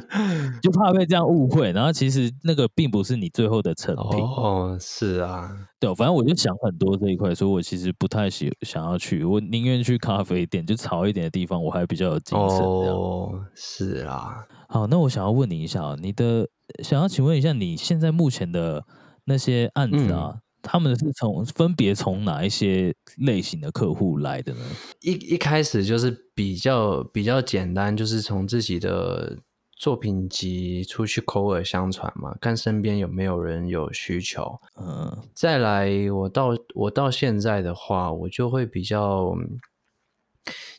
[0.64, 12.60] 就怕被这样误会，然后其实那个并不是你最后的成品，哦，是啊，对，反正我就想很多这一块，所以我其实不太喜想要去，我宁愿去咖啡店，就潮一点的地方，我还比较有精神。
[12.60, 16.50] 哦，是啊，好，那我想要问你一下啊，你的
[16.84, 18.84] 想要请问一下，你现在目前的
[19.26, 24.60] 那些案子啊，他们是从分别从哪一些类型的客户来的呢？
[25.02, 29.38] 一一开始就是比较比较简单，就是从自己的
[29.78, 34.60] 作品集出去口耳相传嘛，看身边有没有人有需求。
[34.80, 39.60] 嗯再来，我到我到现在的话，我就会比较嗯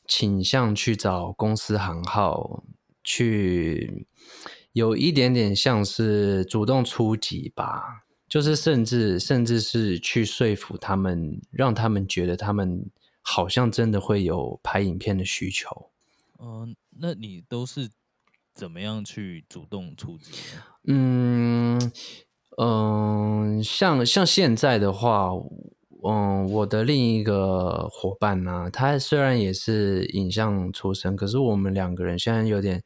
[0.07, 2.63] 倾向去找公司行号，
[3.03, 4.07] 去
[4.73, 12.91] 有一点点像是主动出击吧，就是甚至甚至是去说服他们，让他们觉得他们
[13.21, 15.91] 好像真的会有拍影片的需求。
[16.39, 17.91] 嗯、那你都是
[18.55, 20.63] 怎么样去主动出击呢？
[20.85, 21.93] 嗯
[22.57, 25.29] 嗯，像像现在的话，
[26.03, 32.83] 嗯，我的另一个伙伴呢、他虽然也是影像出身，可是我们两个人现在有点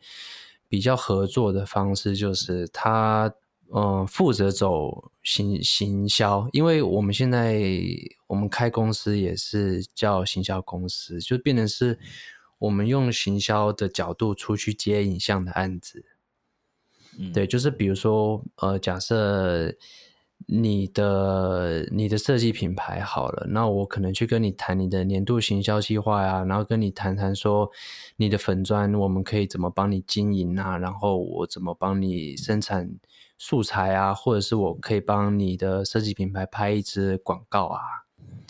[0.69, 3.33] 比较合作的方式，就是他
[3.75, 7.61] 嗯负责走行行销，因为我们现在
[8.27, 11.99] 我们开公司也是叫行销公司，就变成是
[12.59, 16.05] 我们用行销的角度出去接影像的案子。
[17.19, 19.75] 嗯，对，就是比如说，呃，假设
[20.47, 27.71] 你的你的设计品牌好了，那我可能去跟你谈你的年度行销计划呀，然后跟你谈谈说
[28.17, 32.89] 你的粉砖我们可以怎么帮你经营啊，然后我怎么帮你生产
[33.39, 37.81] 素材啊，或者是我可以帮你的设计品牌拍一支广告啊。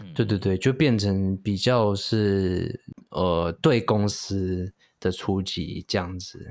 [0.03, 6.47] 嗯对对对，就变成比较是呃对公司的初级这样子。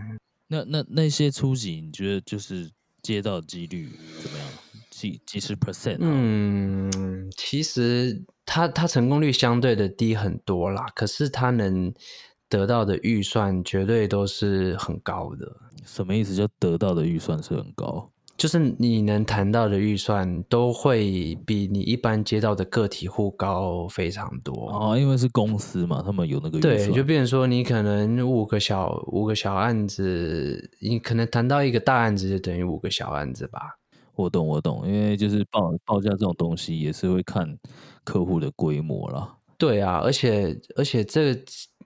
[0.48, 2.70] 那那那些初级，你觉得就是
[3.02, 3.90] 接到的几率
[4.22, 4.48] 怎么样？
[4.92, 5.98] 几几十 percent？
[6.00, 11.92] 嗯嗯，其实它它成功率相对的低很多啦，可是它能
[12.48, 15.52] 得到的预算绝对都是很高的。
[15.86, 16.36] 什么意思？
[16.36, 18.12] 就得到的预算是很高？
[18.38, 33.78] 就是你能谈到的预算都会比你一般接到的个体户高非常多哦，因为是公司嘛，他们有那个预对，就变成说你可能五个小五个小案子，你可能谈到一个大案子就等于五个小案子吧。
[34.16, 37.58] 我懂，我懂，因为就是报报价这种东西也是会看
[38.04, 39.36] 客户的规模啦。
[39.58, 41.42] 对啊，而且而且这个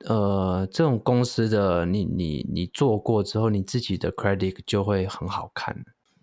[0.05, 5.75] 呃这种公司的你你你做过之后，你自己的 credit 就会很好看。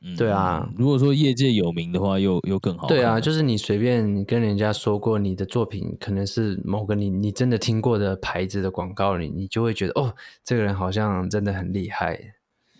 [0.03, 2.87] 嗯对啊如果说业界有名的话，又又更好。
[2.87, 12.19] 对啊，就是你随便跟人家说过你的作品可能是某个你你真的听过的牌子的广告，你你就会觉得哦，这个人好像真的很厉害。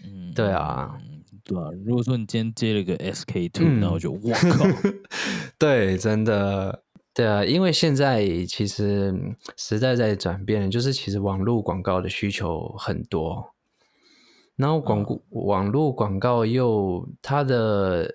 [0.05, 1.71] 嗯，对啊嗯，对啊。
[1.85, 4.19] 如果说你今天接了个 SK two，、嗯那我就我
[4.53, 4.67] 靠，
[5.59, 6.83] 对，真的，
[7.15, 13.55] 对啊，因为现在其实嗯时代在转变，就是其实网络广告的需求很多，
[14.57, 18.15] 然后广告、网络广告又它的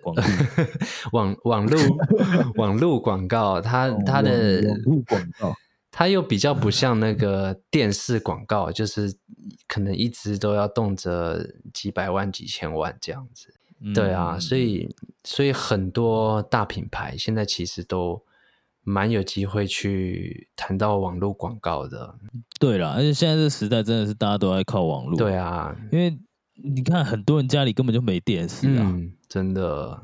[1.13, 1.79] 网网络
[2.57, 5.53] 网络广告，它它的哦网网络广告，
[5.91, 9.15] 它又比较不 像那个电视广告，就是
[9.67, 11.37] 可能一直都要动辄
[11.73, 13.53] 几百万、几千万这样子。
[13.93, 18.23] 对啊，嗯所以所以很多大品牌现在其实都
[18.83, 22.15] 蛮有机会去谈到网络广告的。
[22.59, 25.17] 对啦，而且现在这个时代真的是大家都在靠网络。
[25.17, 26.15] 对，啊，因为
[26.55, 30.01] 你看很多人家里根本就没电视啊，嗯，真的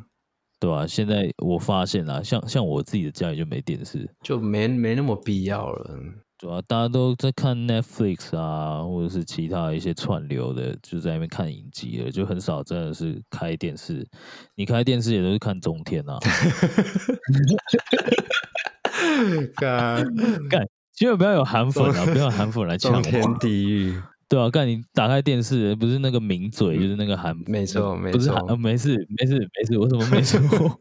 [0.60, 5.99] 对吧、现在我发现啦，像像我自己的家里就没电视，就没没那么必要了。
[6.39, 14.07] 主要大家都在看 Netflix 啊，或者是其他一些串流的，就在那边看影集了，就很少真的是开电视。
[14.55, 16.17] 你开电视也都是看中天啊
[19.57, 20.05] 干
[20.49, 23.23] 干，千万不要有韩粉啊，不要有韩粉来抢中天。
[23.39, 30.39] 地狱，对啊，干你打开电视，不是那个名嘴，就是那个韩，没错没错不是没事没事没事，我怎么没说？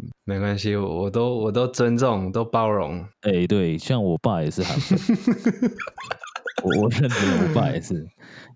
[0.24, 3.04] 没关系，我我都我都尊重，都包容。
[3.22, 4.98] 哎、对，像我爸也是韩粉，
[6.64, 8.06] 我我认得我爸也是，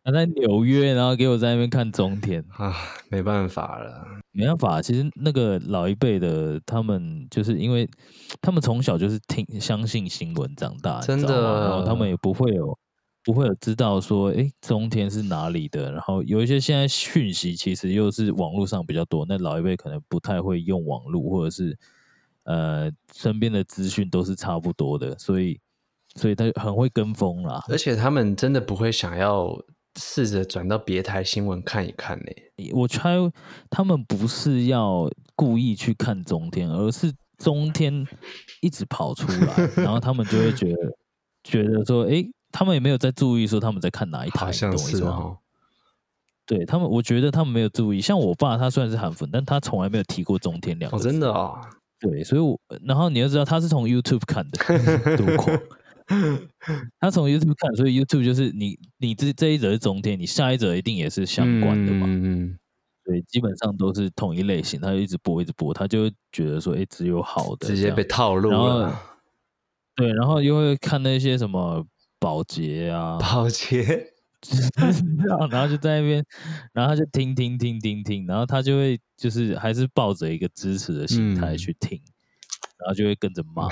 [0.03, 2.74] 他在纽约，然后给我在那边看中天，啊，
[3.11, 4.07] 没办法了。
[4.33, 7.88] 没办法，其实那个老一辈的他们，就是因为
[8.40, 12.77] 他们从小就是听相信新闻长大，你真的然后的他们也不会有
[13.25, 21.77] 不会有知道说，哎，中天是哪里的，然后有一些现在讯息其实又是网络上比较多，那老一辈可能不太会用网络，或者是
[22.45, 25.59] 呃身边的资讯都是差不多的，所以
[26.17, 27.65] 所以他很会跟风啦。
[27.69, 29.59] 而且他们真的不会想要
[29.99, 33.17] 试着转到别台新闻看一看呢、我猜
[33.71, 38.07] 他们不是要故意去看中天，而是中天
[38.61, 40.97] 一直跑出来，然后他们就会觉得
[41.43, 45.11] 觉得说，诶，他们也没有在注意说他们在看哪一台，好像你懂我意思吗？
[45.11, 45.38] 是哦。
[46.47, 48.01] 对他们，我觉得他们没有注意。
[48.01, 51.11] 像我爸，他虽然是韩粉，但他从来没有提过中天两个哦，字。
[51.11, 51.59] 真的哦，
[51.99, 54.59] 对，所以我，然后你要知道，他是从 YouTube 看的，
[55.19, 55.59] 多狂。
[57.01, 62.07] 他从 YouTube 看，所以 YouTube 就是你你这这一则是中天，你下一则一定也是相关的嘛。
[62.07, 62.59] 嗯嗯
[63.05, 68.97] 对，基本上都是同一类型，他就一直播一直播，他就觉得说，哎，只有好的，直接被套路了。
[69.97, 71.85] 对，然后又会看那些什么
[72.25, 73.83] 保洁啊，保洁，
[75.51, 76.25] 然后就在那边，
[76.73, 82.01] 然后他就听听听听听，然后他就会就是还是抱着一个支持的心态嗯去听，
[82.79, 83.69] 然后就会跟着骂，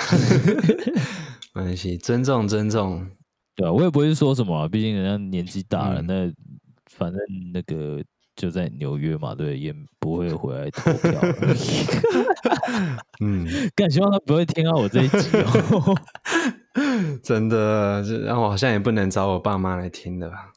[1.56, 3.08] 没关系，尊重尊重。
[3.56, 6.30] 对啊，我也不会说什么啊，毕竟人家年纪大了，嗯那
[6.90, 7.18] 反正
[7.54, 8.04] 那个
[8.36, 11.18] 就在纽约嘛，对，也不会回来投票。
[13.24, 15.96] 嗯，更希望他不会听到我这一集哦。
[17.22, 20.52] 真的，这让我好像也不能找我爸妈来听的吧，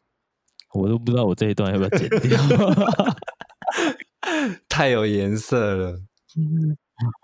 [0.73, 2.39] 我都不知道我这一段要不要剪掉。
[4.69, 5.99] 太有颜色了。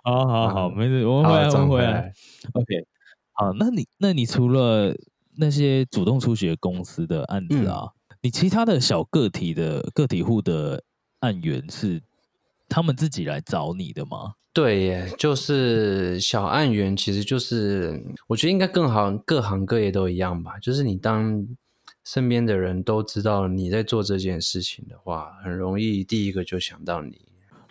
[0.04, 2.14] 好好好，嗯没事，我们回来，我们回来来。
[2.54, 2.86] OK，
[3.32, 4.94] 好，那你那你除了
[5.38, 7.90] 那些主动出血公司的案子啊，
[8.22, 10.84] 你其他的小个体的个体户的
[11.22, 12.02] 案源是
[12.72, 14.36] 他们自己来找你的吗？
[14.54, 20.58] 对耶，就是小案源，其实就是我觉得应该更好，各行各业都一样吧。
[20.60, 21.46] 就是你当
[22.06, 27.22] 身边的人都知道你在做这件事情的话，很容易第一个就想到你。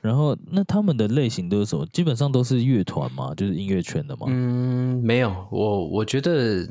[0.00, 1.86] 然后，那他们的类型都是什么？
[1.92, 4.26] 基本上都是乐团嘛，就是音乐圈的嘛。
[4.28, 6.66] 嗯，没有，我我觉得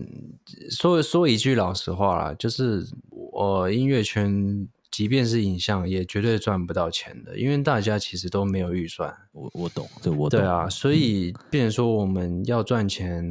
[0.71, 9.15] 说说一句老实话啦，就是我音乐圈即便是影像，也绝对赚不到钱的，因为大家其实都没有预算。
[9.31, 10.39] 我我懂，这我懂。
[10.39, 13.23] 对啊，所以变成说我们要赚钱，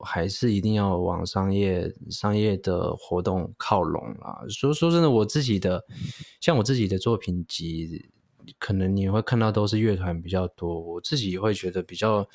[0.00, 4.42] 还是一定要往商业商业的活动靠拢啊。
[4.48, 5.84] 说说真的，我自己的
[6.40, 8.10] 像我自己的作品集，
[8.58, 12.28] 可能你会看到都是乐团比较多，我自己会觉得比较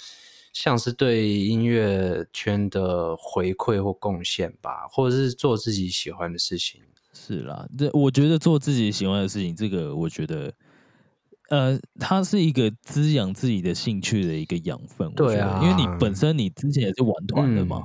[0.54, 6.82] 像是对音乐圈的回馈或贡献吧，或者是做自己喜欢的事情。
[7.30, 10.52] 是啦，这我觉得做自己喜欢的事情，这个我觉得，
[11.50, 15.12] 呃，它是一个滋养自己的兴趣的一个养分。
[15.14, 17.84] 对啊，因为你本身你之前也是玩团的嘛，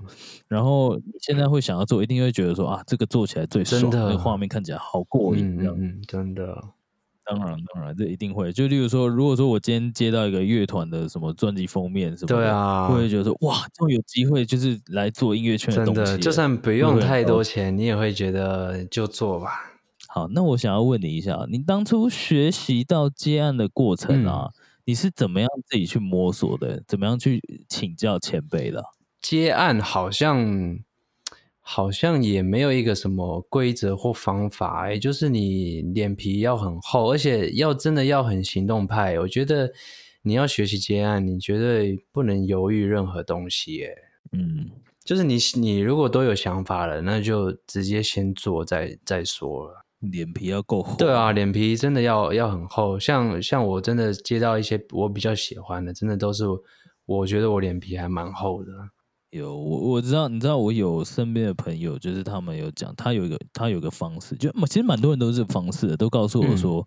[0.49, 6.63] 然后现在会想要做，一定会觉得说啊，这个做起来最爽，那画面看起来好过瘾，嗯嗯，真的。
[7.27, 8.53] 当然，当然，这一定会。
[8.53, 16.19] 就例如说，如果说我今天接到一个乐团的什么专辑封面什么，对啊，会觉得说哇，这么有机会，就是来做音乐圈的东西。
[16.19, 19.73] 就算不用太多钱，你也会觉得就做吧。
[20.09, 24.51] 好，那我想要问你一下，你当初学习到接案的过程啊，
[24.85, 26.83] 你是怎么样自己去摸索的？
[26.87, 28.85] 怎么样去请教前辈的？
[29.21, 30.79] 接案好像。
[31.67, 39.19] 好像也没有一个什么规则或方法，哎，就是你脸皮要很厚，而且要真的要很行动派。
[39.19, 39.73] 我觉得
[40.21, 43.91] 你要学习接案，你绝对不能犹豫任何东西，哎，
[44.33, 44.71] 嗯，
[45.03, 49.85] 就是你你如果都有想法了，那就直接先做再再说了。
[50.01, 52.99] 脸皮要够厚，对啊，脸皮真的要要很厚。
[52.99, 56.45] 像像我真的接到一些我比较喜欢的，真的都是
[57.07, 58.71] 我觉得我脸皮还蛮厚的。
[59.35, 66.87] 有我我知道，你知道我有身边的朋友，就是他们有讲，他有一个他有个方式，就其实蛮多人都是这方式的，都告诉我说，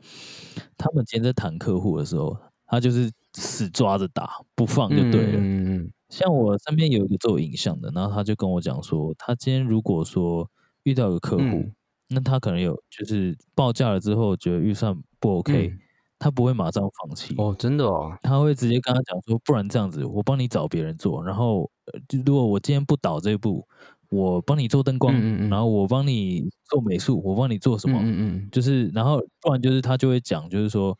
[0.77, 5.39] 他们今天在谈客户的时候，他就是死抓着打不放就对了。
[5.39, 5.91] 嗯嗯。
[6.09, 10.49] 像我身边有一个做影像的，然后他就跟我讲说，他今天如果说
[10.83, 11.69] 遇到一个客户，
[12.07, 15.73] 那他可能有就是报价了之后觉得预算不 OK，
[16.19, 21.69] 他不会马上放弃哦，真的哦，他会直接跟他讲说，不然这样子，我帮你找别人做，然后。
[22.09, 23.65] 就如果我今天不倒这一步，
[24.09, 25.13] 我帮你做灯光，
[25.49, 27.97] 然后我帮你做美术，我帮你做什么？
[28.03, 30.93] 嗯嗯，就是然后不然就是他就会讲，就是说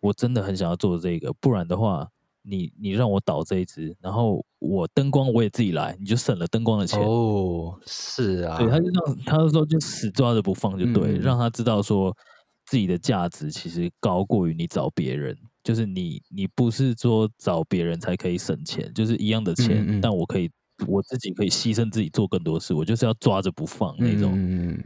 [0.00, 2.08] 我真的很想要做这个，不然的话，
[2.40, 6.98] 你你让我倒这一支，然后我灯光我也自己来，你就省了灯光的钱。
[6.98, 12.16] 哦，是啊，对，他就让他就说就死抓着不放就对，让他知道说
[12.70, 15.36] 自己的价值其实高过于你找别人。
[15.64, 20.48] 就是你，你不是说找别人才可以省钱，就是一样的钱，但我可以
[20.86, 24.32] 我自己可以牺牲自己做更多事，我就是要抓着不放那种。
[24.36, 24.82] 嗯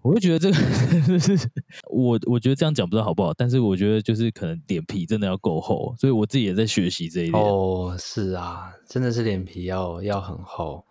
[0.00, 0.56] 我就觉得这个
[1.92, 7.42] 我我觉得这样讲不知道好不好，但是我觉得就是可能脸皮真的要够厚，所以我自己也在学习这一点。
[7.42, 10.84] 哦，是啊，真的是脸皮要要很厚。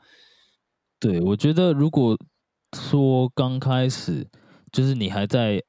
[0.99, 2.15] 对，我觉得如果
[2.75, 4.27] 说刚开始
[4.71, 5.59] 就是你还在。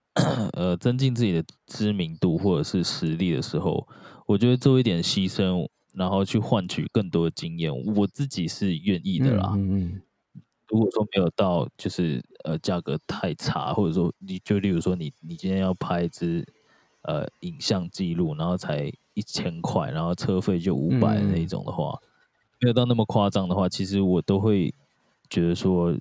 [0.53, 3.87] 呃，增进自己的知名度或者是实力的时候，
[4.27, 9.53] 我觉得做一点牺牲，然后去换取更多的经验，我自己是愿意的啦。
[9.57, 10.03] 嗯嗯。
[10.69, 16.47] 如果说没有到，就是呃价格太差，或者说你就例如说你你今天要拍一支
[17.03, 21.99] 呃影像记录，然后才一千块，然后车费就五百那一种的话，
[22.61, 24.73] 没有到那么夸张的话，其实我都会
[25.29, 25.93] 觉得说。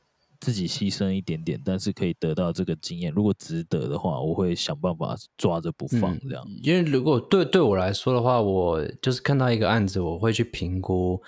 [0.43, 3.09] 自己牺牲一点点，但是可以得到这个经验。
[3.13, 6.45] 如果值得的话，我会想办法抓着不放这样。
[6.61, 11.23] 因为如果对对我来说的话，我就是看到一个案子，我会去评估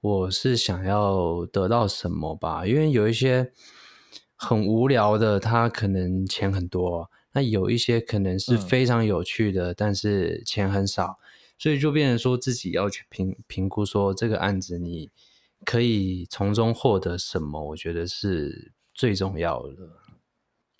[0.00, 2.64] 我是想要得到什么吧。
[2.64, 3.50] 因为有一些
[4.36, 11.18] 很无聊的，他可能钱很多；那有一些可能是非常有趣的，但是钱很少。
[11.58, 15.10] 所以就变成说自己要去评评估，说这个案子你。
[15.64, 17.62] 可以从中获得什么？
[17.62, 19.74] 我觉得是最重要的。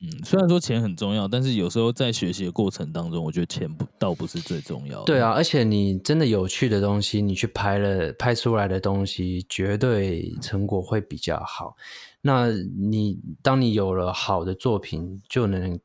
[0.05, 5.05] 嗯，虽然说钱很重要，但是有时候在学习的过程当中，我觉得钱不倒不是最重要的。
[5.05, 11.77] 对啊，而且你真的有趣的东西，你去拍了拍出来的东西，绝对成果会比较好。
[12.21, 15.79] 那你当你有了好的作品，就能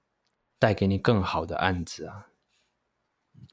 [0.58, 2.26] 带给你更好的案子啊。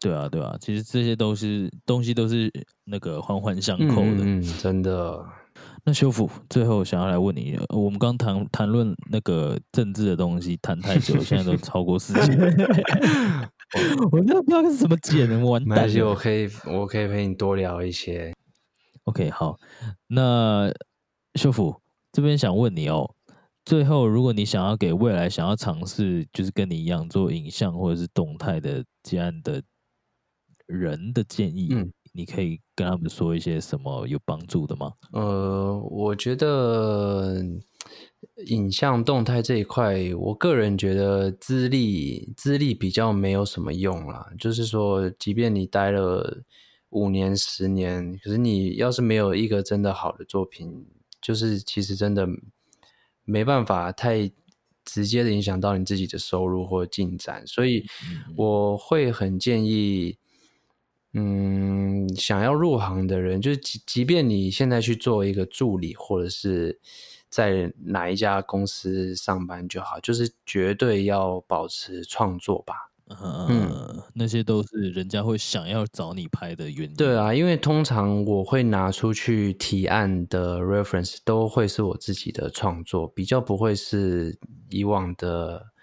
[0.01, 2.53] 对啊，对啊，其实这些都是东西，都是
[2.85, 4.18] 那个环环相扣的。
[4.20, 5.24] 嗯，真的。
[5.87, 12.32] 那修复最后想要来问你，我们刚谈谈论那个政治的东西，谈太久，现在都 超过四集。
[14.11, 15.89] 我真的不知道是什么剪的，完蛋。
[15.89, 18.32] 没我可以，我可以陪你多聊一些。
[19.05, 19.59] OK，好。
[20.09, 20.72] 那
[21.35, 21.74] 修复
[22.12, 23.14] 这边想问你哦，
[23.64, 29.62] 最后如果你想要给未来想要尝试，就是跟你一样做影像或者是动态的这样的。
[30.67, 31.75] 人的建议，
[32.12, 34.93] 你可以跟他们说一些什么有帮助的吗？
[35.12, 37.45] 呃，我觉得
[38.47, 44.27] 影像动态这一块，我个人觉得资历资历比较没有什么用啦。
[44.39, 46.43] 就是说，即便你待了
[46.91, 50.87] 五年、十年，可是你要是没有一个真的好的作品，
[51.21, 52.27] 就是其实真的
[53.25, 54.31] 没办法太
[54.85, 57.47] 直接的影响到你自己的收入或进展。
[57.47, 57.85] 所以
[58.37, 60.17] 我会很建议。
[61.17, 66.81] 嗯，想要入行的人，就是即即便你现在去做一个助理，或者是
[67.29, 72.91] 在哪一家公司上班就好，就是绝对要保持创作吧。
[73.49, 76.97] 嗯，那些都是人家会想要找你拍的原因。
[76.97, 84.37] 对啊，因为通常我会拿出去提案的 reference 都会是我自己的创作，比较不会是
[84.69, 85.74] 以往的。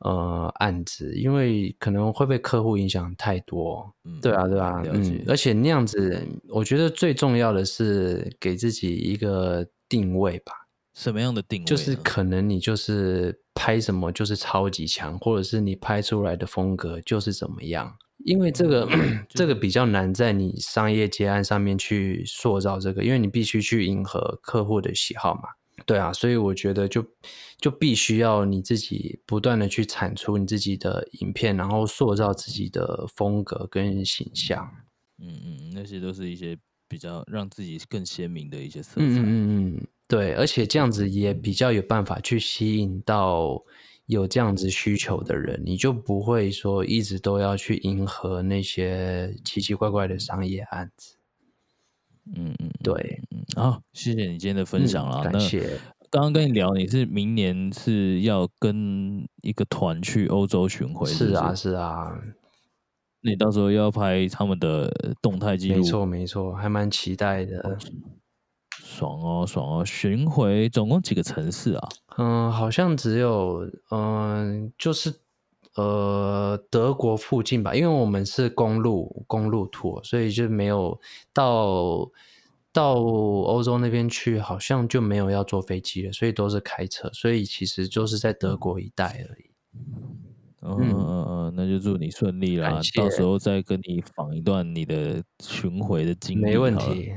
[0.00, 10.52] 呃，案子，因为可能会被客户影响太多，嗯，对啊，对啊，嗯，而且那样子，我觉得最重要的是给自己一个定位吧。
[10.94, 11.64] 什么样的定位？
[11.64, 17.96] 就是可能你就是拍什么就是超级强，或者是你拍出来的风格就是怎么样。
[18.24, 18.88] 因为这个
[19.30, 25.42] 这个比较难在你商业接案上面去塑造这个，因为你必须去迎合客户的喜好嘛。
[25.86, 27.04] 对啊，所以我觉得就
[27.58, 34.70] 就必须要你自己不断的去产出你自己的影片，然后塑造自己的风格跟形象。
[35.20, 36.56] 嗯嗯，那些都是一些
[36.88, 39.06] 比较让自己更鲜明的一些色彩。
[39.06, 43.62] 嗯嗯嗯，对，而且这样子也比较有办法去吸引到
[44.06, 51.17] 有这样子需求的人，你就不会说一直都要去迎合那些奇奇怪怪的商业案子。
[52.36, 53.20] 嗯嗯，对，
[53.56, 55.22] 好，谢谢你今天的分享啦。
[55.22, 55.78] 感谢。
[56.10, 62.18] 刚刚跟你聊，你是明年是要跟一个团去欧洲巡回，是啊，是啊。
[63.20, 67.76] 你到时候要拍他们的动态记录，没错没错，还蛮期待的。
[68.70, 71.88] 爽哦爽哦，巡回总共几个城市啊？
[72.16, 75.14] 嗯，好像只有嗯，就是。
[75.78, 81.00] 呃，德国附近吧，因为我们是公路公路图，所以就没有
[81.32, 82.10] 到
[82.72, 89.50] 到欧洲那边去，好像就没有要坐飞机了，所以都是开车，所以其实就是在德国一带而已。
[90.62, 96.42] 嗯嗯嗯，那就祝你顺利啦，到时候再跟你访一段你的巡回的经历。
[96.42, 97.12] 没问题，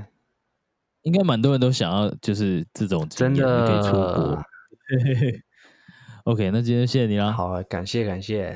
[1.02, 4.40] 应该蛮多人都想要，就是这种真的可以出国。
[6.26, 7.32] OK，那今天谢谢你啦。
[7.32, 8.56] 好，感谢感谢，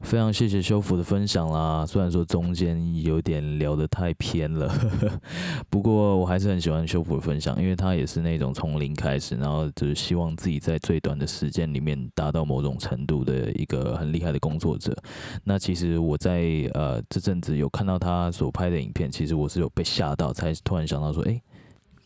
[0.00, 1.86] 非常谢谢修复的分享啦。
[1.86, 4.70] 虽然说中间有点聊得太偏了，
[5.70, 14.94] 不过我还是很喜欢修复的分享，因为他也是那种从零开始，然后就是希望自己在最短的时间里面达到某种程度的一个很厉害的工作者。
[15.42, 16.42] 那其实我在
[16.74, 21.40] 呃这阵子有看到他所拍的影片，其实我是有被吓到，才突然想到说，哎。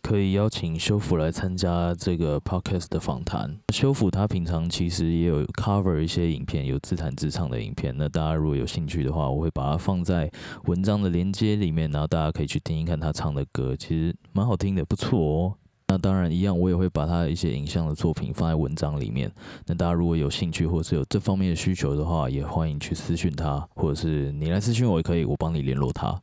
[0.04, 3.58] 可以邀请修复来参加这个 podcast 的访谈。
[3.72, 7.94] 修复他平常其实也有 cover 一些影片，有自弹自唱的影片。
[7.96, 10.30] 那大家如果有兴趣的话，我会把它放在
[10.64, 15.54] 文章的连接里面，然后大家可以去听一看他唱的歌，其实蛮好听的，不错哦。
[15.88, 19.32] 那当然一样，我也会把他一些影像的作品放在文章里面。
[19.64, 26.20] 那大家如果有兴趣或者是有这方面的需求的话，也欢迎去私讯他，或者是你来私讯我也可以，我帮你联络他。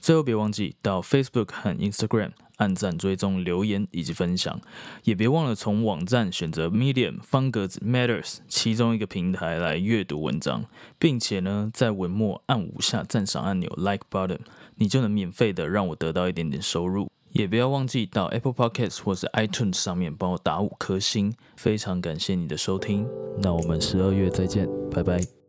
[0.00, 2.30] 最后别忘记到 Facebook 和 Instagram
[2.60, 4.60] 按赞、追踪、留言以及分享，
[5.04, 10.64] 也别忘了从网站选择 Medium 方格子 Matters 其中一个平台来阅读文章，
[10.98, 14.40] 并且呢在文末按五下赞赏按钮 Like Button，
[14.76, 17.10] 你就能免费的让我得到一点点收入。
[17.32, 23.06] 也不要忘记到 Apple Podcasts 或是 iTunes 上面帮我打五颗星，非常感谢你的收听。
[23.40, 25.39] 那我们十二月再见，拜拜。